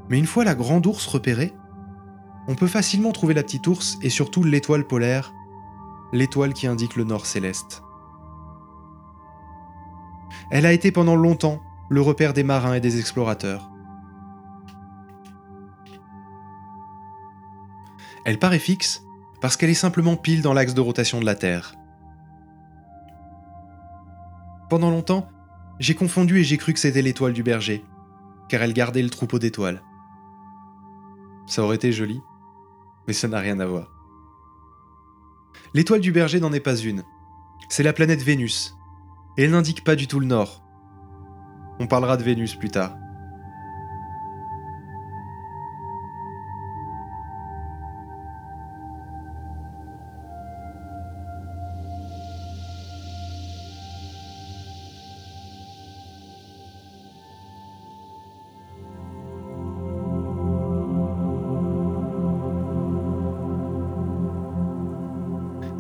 Mais 0.08 0.18
une 0.18 0.26
fois 0.26 0.44
la 0.44 0.54
grande 0.54 0.86
ours 0.86 1.06
repérée, 1.06 1.54
on 2.46 2.54
peut 2.54 2.66
facilement 2.66 3.12
trouver 3.12 3.34
la 3.34 3.42
petite 3.42 3.66
ours 3.66 3.96
et 4.02 4.10
surtout 4.10 4.42
l'étoile 4.42 4.86
polaire, 4.86 5.32
l'étoile 6.12 6.52
qui 6.52 6.66
indique 6.66 6.96
le 6.96 7.04
nord 7.04 7.26
céleste. 7.26 7.82
Elle 10.50 10.66
a 10.66 10.72
été 10.72 10.92
pendant 10.92 11.16
longtemps 11.16 11.60
le 11.88 12.00
repère 12.00 12.32
des 12.32 12.44
marins 12.44 12.74
et 12.74 12.80
des 12.80 12.98
explorateurs. 12.98 13.70
Elle 18.24 18.38
paraît 18.38 18.58
fixe 18.58 19.02
parce 19.40 19.56
qu'elle 19.56 19.70
est 19.70 19.74
simplement 19.74 20.16
pile 20.16 20.42
dans 20.42 20.54
l'axe 20.54 20.74
de 20.74 20.80
rotation 20.80 21.20
de 21.20 21.26
la 21.26 21.34
Terre. 21.34 21.74
Pendant 24.70 24.90
longtemps, 24.90 25.28
j'ai 25.80 25.94
confondu 25.94 26.38
et 26.38 26.44
j'ai 26.44 26.56
cru 26.56 26.72
que 26.72 26.78
c'était 26.78 27.02
l'étoile 27.02 27.32
du 27.32 27.42
berger, 27.42 27.84
car 28.48 28.62
elle 28.62 28.72
gardait 28.72 29.02
le 29.02 29.10
troupeau 29.10 29.38
d'étoiles. 29.38 29.82
Ça 31.46 31.62
aurait 31.62 31.76
été 31.76 31.92
joli, 31.92 32.20
mais 33.06 33.12
ça 33.12 33.28
n'a 33.28 33.38
rien 33.38 33.60
à 33.60 33.66
voir. 33.66 33.90
L'étoile 35.74 36.00
du 36.00 36.12
berger 36.12 36.40
n'en 36.40 36.52
est 36.52 36.60
pas 36.60 36.76
une. 36.76 37.02
C'est 37.68 37.82
la 37.82 37.92
planète 37.92 38.22
Vénus, 38.22 38.76
et 39.36 39.44
elle 39.44 39.50
n'indique 39.50 39.84
pas 39.84 39.96
du 39.96 40.06
tout 40.06 40.20
le 40.20 40.26
nord. 40.26 40.62
On 41.80 41.86
parlera 41.86 42.16
de 42.16 42.22
Vénus 42.22 42.54
plus 42.54 42.70
tard. 42.70 42.96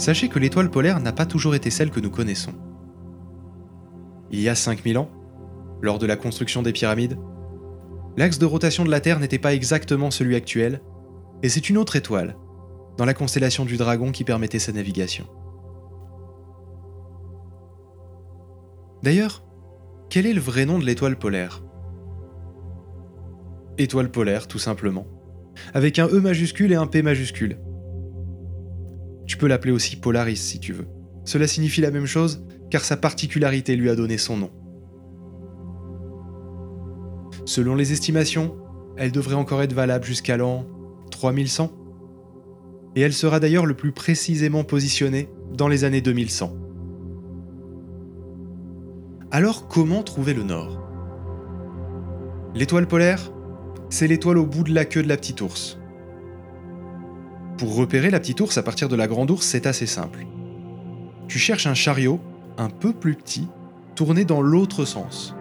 Sachez 0.04 0.28
que 0.28 0.38
l'étoile 0.38 0.70
polaire 0.70 1.00
n'a 1.00 1.14
pas 1.14 1.24
toujours 1.24 1.54
été 1.54 1.70
celle 1.70 1.90
que 1.90 1.98
nous 1.98 2.10
connaissons. 2.10 2.52
Il 4.30 4.38
y 4.38 4.50
a 4.50 4.54
5000 4.54 4.98
ans, 4.98 5.08
lors 5.80 5.98
de 5.98 6.04
la 6.04 6.16
construction 6.16 6.60
des 6.60 6.74
pyramides, 6.74 7.16
l'axe 8.18 8.38
de 8.38 8.44
rotation 8.44 8.84
de 8.84 8.90
la 8.90 9.00
Terre 9.00 9.18
n'était 9.18 9.38
pas 9.38 9.54
exactement 9.54 10.10
celui 10.10 10.36
actuel, 10.36 10.82
et 11.42 11.48
c'est 11.48 11.70
une 11.70 11.78
autre 11.78 11.96
étoile, 11.96 12.36
dans 12.98 13.06
la 13.06 13.14
constellation 13.14 13.64
du 13.64 13.78
Dragon, 13.78 14.12
qui 14.12 14.24
permettait 14.24 14.58
sa 14.58 14.72
navigation. 14.72 15.24
D'ailleurs, 19.02 19.42
quel 20.10 20.26
est 20.26 20.34
le 20.34 20.40
vrai 20.42 20.66
nom 20.66 20.78
de 20.78 20.84
l'étoile 20.84 21.16
polaire? 21.16 21.64
Étoile 23.78 24.10
polaire, 24.10 24.48
tout 24.48 24.58
simplement, 24.58 25.06
avec 25.72 25.98
un 25.98 26.08
E 26.08 26.20
majuscule 26.20 26.72
et 26.72 26.76
un 26.76 26.86
P 26.86 27.00
majuscule. 27.00 27.56
Tu 29.26 29.36
peux 29.36 29.46
l'appeler 29.46 29.72
aussi 29.72 29.96
Polaris 29.96 30.36
si 30.36 30.60
tu 30.60 30.72
veux. 30.72 30.86
Cela 31.24 31.46
signifie 31.46 31.80
la 31.80 31.90
même 31.90 32.06
chose 32.06 32.44
car 32.70 32.84
sa 32.84 32.96
particularité 32.96 33.76
lui 33.76 33.90
a 33.90 33.96
donné 33.96 34.18
son 34.18 34.36
nom. 34.36 34.50
Selon 37.46 37.74
les 37.74 37.92
estimations, 37.92 38.56
elle 38.96 39.12
devrait 39.12 39.34
encore 39.34 39.62
être 39.62 39.72
valable 39.72 40.04
jusqu'à 40.04 40.36
l'an 40.36 40.66
3100. 41.10 41.72
Et 42.96 43.00
elle 43.00 43.12
sera 43.12 43.40
d'ailleurs 43.40 43.66
le 43.66 43.74
plus 43.74 43.92
précisément 43.92 44.64
positionnée 44.64 45.28
dans 45.52 45.68
les 45.68 45.84
années 45.84 46.00
2100. 46.00 46.56
Alors 49.30 49.68
comment 49.68 50.02
trouver 50.02 50.32
le 50.32 50.44
nord? 50.44 50.80
L'étoile 52.54 52.86
polaire, 52.86 53.32
c'est 53.90 54.06
l'étoile 54.06 54.38
au 54.38 54.46
bout 54.46 54.62
de 54.62 54.72
la 54.72 54.84
queue 54.84 55.02
de 55.02 55.08
la 55.08 55.16
petite 55.16 55.40
ours. 55.40 55.78
Pour 57.56 57.76
repérer 57.76 58.10
la 58.10 58.18
petite 58.18 58.40
ours 58.40 58.58
à 58.58 58.64
partir 58.64 58.88
de 58.88 58.96
la 58.96 59.06
grande 59.06 59.30
ours, 59.30 59.46
c'est 59.46 59.66
assez 59.66 59.86
simple. 59.86 60.26
Tu 61.28 61.38
cherches 61.38 61.68
un 61.68 61.74
chariot 61.74 62.20
un 62.58 62.68
peu 62.68 62.92
plus 62.92 63.14
petit, 63.14 63.48
tourné 63.94 64.24
dans 64.24 64.42
l'autre 64.42 64.84
sens. 64.84 65.36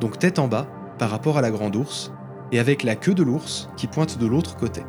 Donc 0.00 0.18
tête 0.18 0.38
en 0.38 0.48
bas 0.48 0.66
par 0.98 1.10
rapport 1.10 1.36
à 1.36 1.42
la 1.42 1.50
grande 1.50 1.76
ours, 1.76 2.10
et 2.52 2.58
avec 2.58 2.82
la 2.82 2.96
queue 2.96 3.14
de 3.14 3.22
l'ours 3.22 3.68
qui 3.76 3.86
pointe 3.86 4.18
de 4.18 4.26
l'autre 4.26 4.56
côté. 4.56 4.82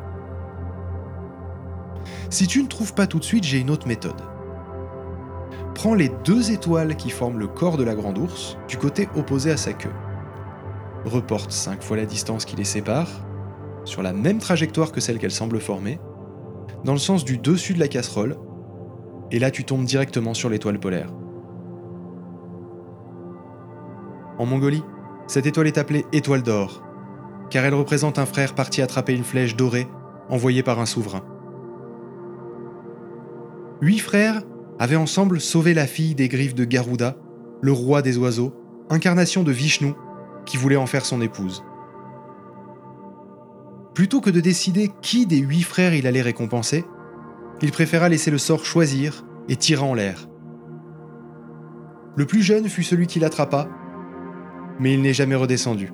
Si 2.30 2.46
tu 2.46 2.62
ne 2.62 2.68
trouves 2.68 2.94
pas 2.94 3.06
tout 3.06 3.18
de 3.18 3.24
suite, 3.24 3.44
j'ai 3.44 3.58
une 3.58 3.70
autre 3.70 3.86
méthode. 3.86 4.20
Prends 5.74 5.94
les 5.94 6.10
deux 6.24 6.50
étoiles 6.50 6.96
qui 6.96 7.10
forment 7.10 7.38
le 7.38 7.46
corps 7.46 7.76
de 7.76 7.84
la 7.84 7.94
grande 7.94 8.18
ours 8.18 8.56
du 8.68 8.78
côté 8.78 9.08
opposé 9.16 9.50
à 9.50 9.56
sa 9.56 9.72
queue. 9.74 9.92
Reporte 11.04 11.52
5 11.52 11.82
fois 11.82 11.96
la 11.96 12.06
distance 12.06 12.46
qui 12.46 12.56
les 12.56 12.64
sépare, 12.64 13.08
sur 13.84 14.02
la 14.02 14.14
même 14.14 14.38
trajectoire 14.38 14.92
que 14.92 15.00
celle 15.00 15.18
qu'elle 15.18 15.30
semble 15.30 15.60
former, 15.60 15.98
dans 16.84 16.92
le 16.92 16.98
sens 16.98 17.24
du 17.24 17.38
dessus 17.38 17.74
de 17.74 17.80
la 17.80 17.88
casserole, 17.88 18.36
et 19.30 19.38
là 19.38 19.50
tu 19.50 19.64
tombes 19.64 19.84
directement 19.84 20.34
sur 20.34 20.50
l'étoile 20.50 20.78
polaire. 20.78 21.12
En 24.38 24.46
Mongolie, 24.46 24.82
cette 25.26 25.46
étoile 25.46 25.68
est 25.68 25.78
appelée 25.78 26.04
étoile 26.12 26.42
d'or, 26.42 26.82
car 27.50 27.64
elle 27.64 27.74
représente 27.74 28.18
un 28.18 28.26
frère 28.26 28.54
parti 28.54 28.82
attraper 28.82 29.14
une 29.14 29.24
flèche 29.24 29.56
dorée 29.56 29.86
envoyée 30.28 30.62
par 30.62 30.80
un 30.80 30.86
souverain. 30.86 31.22
Huit 33.80 33.98
frères 33.98 34.42
avaient 34.78 34.96
ensemble 34.96 35.40
sauvé 35.40 35.74
la 35.74 35.86
fille 35.86 36.14
des 36.14 36.28
griffes 36.28 36.54
de 36.54 36.64
Garuda, 36.64 37.16
le 37.60 37.72
roi 37.72 38.02
des 38.02 38.18
oiseaux, 38.18 38.54
incarnation 38.90 39.42
de 39.42 39.52
Vishnu, 39.52 39.94
qui 40.46 40.56
voulait 40.56 40.76
en 40.76 40.86
faire 40.86 41.04
son 41.04 41.20
épouse. 41.20 41.64
Plutôt 43.94 44.20
que 44.20 44.30
de 44.30 44.40
décider 44.40 44.90
qui 45.02 45.24
des 45.24 45.38
huit 45.38 45.62
frères 45.62 45.94
il 45.94 46.06
allait 46.06 46.20
récompenser, 46.20 46.84
il 47.62 47.70
préféra 47.70 48.08
laisser 48.08 48.32
le 48.32 48.38
sort 48.38 48.64
choisir 48.64 49.24
et 49.48 49.56
tira 49.56 49.86
en 49.86 49.94
l'air. 49.94 50.28
Le 52.16 52.26
plus 52.26 52.42
jeune 52.42 52.68
fut 52.68 52.82
celui 52.82 53.06
qui 53.06 53.20
l'attrapa, 53.20 53.68
mais 54.80 54.94
il 54.94 55.02
n'est 55.02 55.12
jamais 55.12 55.36
redescendu. 55.36 55.92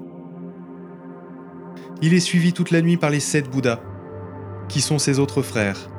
Il 2.01 2.15
est 2.15 2.21
suivi 2.21 2.55
toute 2.55 2.71
la 2.71 2.81
nuit 2.81 2.97
par 2.97 3.11
les 3.11 3.21
sept 3.21 3.51
Bouddhas, 3.51 3.81
qui 4.69 4.81
sont 4.81 4.99
ses 4.99 5.19
autres 5.19 5.43
frères, 5.43 5.91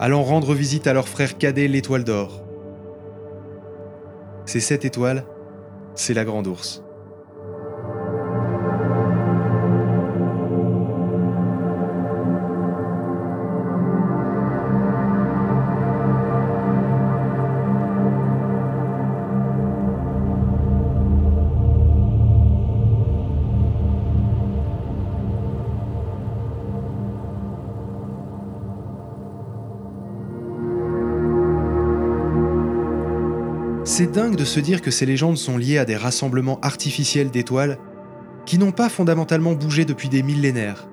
allant 0.00 0.22
rendre 0.22 0.54
visite 0.54 0.88
à 0.88 0.92
leur 0.92 1.08
frère 1.08 1.38
cadet 1.38 1.68
l'étoile 1.68 2.02
d'or. 2.02 2.44
Ces 4.44 4.60
sept 4.60 4.84
étoiles, 4.84 5.24
c'est 5.94 6.14
la 6.14 6.24
grande 6.24 6.48
ours. 6.48 6.82
C'est 33.94 34.10
dingue 34.10 34.36
de 34.36 34.46
se 34.46 34.58
dire 34.58 34.80
que 34.80 34.90
ces 34.90 35.04
légendes 35.04 35.36
sont 35.36 35.58
liées 35.58 35.76
à 35.76 35.84
des 35.84 35.98
rassemblements 35.98 36.58
artificiels 36.60 37.30
d'étoiles 37.30 37.76
qui 38.46 38.56
n'ont 38.56 38.72
pas 38.72 38.88
fondamentalement 38.88 39.52
bougé 39.52 39.84
depuis 39.84 40.08
des 40.08 40.22
millénaires. 40.22 40.88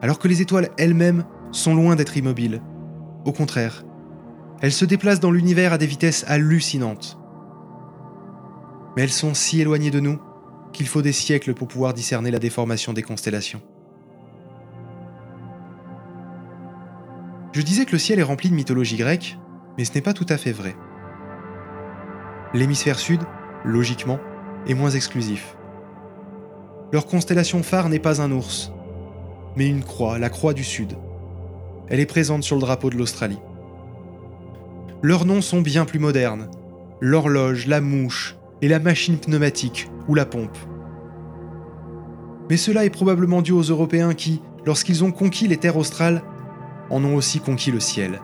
Alors 0.00 0.18
que 0.18 0.26
les 0.26 0.40
étoiles 0.40 0.70
elles-mêmes 0.78 1.26
sont 1.52 1.74
loin 1.74 1.94
d'être 1.94 2.16
immobiles. 2.16 2.62
Au 3.26 3.32
contraire, 3.32 3.84
elles 4.62 4.72
se 4.72 4.86
déplacent 4.86 5.20
dans 5.20 5.30
l'univers 5.30 5.74
à 5.74 5.76
des 5.76 5.86
vitesses 5.86 6.24
hallucinantes. 6.28 7.18
Mais 8.96 9.02
elles 9.02 9.10
sont 9.10 9.34
si 9.34 9.60
éloignées 9.60 9.90
de 9.90 10.00
nous 10.00 10.18
qu'il 10.72 10.86
faut 10.86 11.02
des 11.02 11.12
siècles 11.12 11.52
pour 11.52 11.68
pouvoir 11.68 11.92
discerner 11.92 12.30
la 12.30 12.38
déformation 12.38 12.94
des 12.94 13.02
constellations. 13.02 13.60
Je 17.52 17.60
disais 17.60 17.84
que 17.84 17.92
le 17.92 17.98
ciel 17.98 18.18
est 18.18 18.22
rempli 18.22 18.48
de 18.48 18.54
mythologie 18.54 18.96
grecque, 18.96 19.38
mais 19.76 19.84
ce 19.84 19.92
n'est 19.92 20.00
pas 20.00 20.14
tout 20.14 20.26
à 20.30 20.38
fait 20.38 20.52
vrai. 20.52 20.74
L'hémisphère 22.54 22.98
sud, 22.98 23.20
logiquement, 23.64 24.18
est 24.66 24.74
moins 24.74 24.90
exclusif. 24.90 25.56
Leur 26.92 27.06
constellation 27.06 27.62
phare 27.62 27.88
n'est 27.88 27.98
pas 27.98 28.22
un 28.22 28.30
ours, 28.30 28.72
mais 29.56 29.68
une 29.68 29.82
croix, 29.82 30.18
la 30.18 30.28
croix 30.28 30.54
du 30.54 30.64
Sud. 30.64 30.96
Elle 31.88 32.00
est 32.00 32.06
présente 32.06 32.42
sur 32.42 32.56
le 32.56 32.60
drapeau 32.60 32.90
de 32.90 32.96
l'Australie. 32.96 33.40
Leurs 35.02 35.24
noms 35.24 35.40
sont 35.40 35.60
bien 35.60 35.84
plus 35.84 35.98
modernes. 35.98 36.48
L'horloge, 37.00 37.66
la 37.66 37.80
mouche 37.80 38.36
et 38.62 38.68
la 38.68 38.78
machine 38.78 39.18
pneumatique 39.18 39.90
ou 40.08 40.14
la 40.14 40.26
pompe. 40.26 40.56
Mais 42.48 42.56
cela 42.56 42.84
est 42.84 42.90
probablement 42.90 43.42
dû 43.42 43.52
aux 43.52 43.62
Européens 43.62 44.14
qui, 44.14 44.40
lorsqu'ils 44.64 45.04
ont 45.04 45.12
conquis 45.12 45.48
les 45.48 45.56
terres 45.56 45.76
australes, 45.76 46.22
en 46.90 47.04
ont 47.04 47.16
aussi 47.16 47.40
conquis 47.40 47.72
le 47.72 47.80
ciel. 47.80 48.20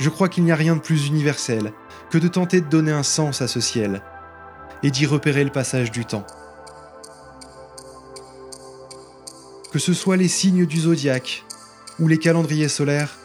Je 0.00 0.08
crois 0.08 0.30
qu'il 0.30 0.44
n'y 0.44 0.52
a 0.52 0.56
rien 0.56 0.76
de 0.76 0.80
plus 0.80 1.08
universel 1.08 1.72
que 2.10 2.16
de 2.16 2.26
tenter 2.26 2.62
de 2.62 2.68
donner 2.68 2.90
un 2.90 3.02
sens 3.02 3.42
à 3.42 3.48
ce 3.48 3.60
ciel 3.60 4.02
et 4.82 4.90
d'y 4.90 5.04
repérer 5.04 5.44
le 5.44 5.50
passage 5.50 5.90
du 5.90 6.06
temps. 6.06 6.26
Que 9.70 9.78
ce 9.78 9.92
soit 9.92 10.16
les 10.16 10.26
signes 10.26 10.64
du 10.64 10.80
zodiaque 10.80 11.44
ou 11.98 12.08
les 12.08 12.18
calendriers 12.18 12.68
solaires, 12.68 13.18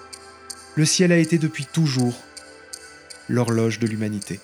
le 0.75 0.83
ciel 0.83 1.13
a 1.13 1.17
été 1.17 1.37
depuis 1.37 1.65
toujours 1.65 2.13
l'horloge 3.29 3.79
de 3.79 3.87
l'humanité. 3.87 4.41